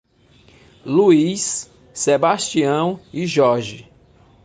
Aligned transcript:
Luís, 0.83 1.69
Sebastião 1.93 2.99
e 3.13 3.27
Jorge 3.27 3.87